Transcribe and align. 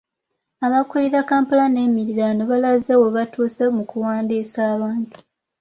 Abakulira 0.65 1.19
Kampala 1.29 1.65
n’emiriraano 1.69 2.41
balaze 2.51 2.93
we 3.01 3.07
batuuse 3.15 3.63
mu 3.75 3.83
kuwandiisa 3.89 4.59
abantu. 4.73 5.15